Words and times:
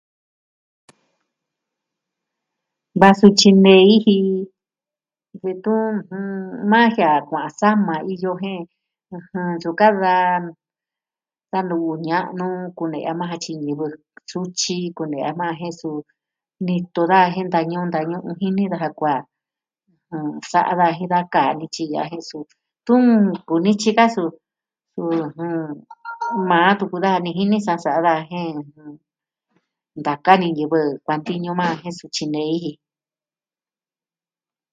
Va 3.01 3.09
suu 3.19 3.31
tyinei 3.39 3.93
ji 4.03 4.17
detun 5.41 5.85
n... 6.11 6.17
maa 6.71 6.87
jie'e 6.95 7.13
a 7.19 7.25
kua'an 7.27 7.55
sama 7.59 7.95
iyo 8.13 8.31
jen... 8.41 8.61
ɨjɨn, 9.17 9.49
nsuvi 9.55 9.77
ka 9.79 9.87
da 11.51 11.59
nu'u 11.69 11.91
ña'nu 12.07 12.47
kune'ya 12.77 13.11
majan 13.19 13.31
jan 13.31 13.41
tyi 13.43 13.53
ñivɨ 13.65 13.85
sutyi 14.29 14.77
kune'ya 14.97 15.31
majan 15.39 15.59
jen 15.61 15.73
suu 15.79 15.97
nito 16.65 17.01
daja 17.11 17.33
jen 17.35 17.47
ntañu'un 17.49 17.87
ntañu'un 17.89 18.37
jini 18.39 18.63
daja 18.71 18.89
kuaa 18.99 19.19
ɨjɨn... 20.13 20.35
sa'a 20.51 20.73
da 20.79 20.87
jin 20.97 21.11
da 21.13 21.19
kaa 21.33 21.49
nityi 21.59 21.85
ya'a 21.93 22.11
jen 22.11 22.23
suu, 22.29 22.43
tun 22.85 23.03
nkuvi 23.33 23.59
nityi 23.65 23.91
ka 23.97 24.05
su, 24.15 24.23
jɨn... 24.95 25.65
maa 26.49 26.71
tuku 26.79 26.97
daja 27.03 27.19
ni 27.23 27.31
jini 27.37 27.57
sa 27.65 27.73
sa'a 27.83 27.99
daja 28.07 28.23
jen, 28.31 28.55
ntaka 29.99 30.31
ni 30.41 30.47
ñivɨ 30.57 30.79
kuantiñu 31.05 31.51
majan 31.59 31.79
jen 31.83 31.95
suu 31.99 32.09
tyinei 32.17 32.55
ji. 32.63 32.73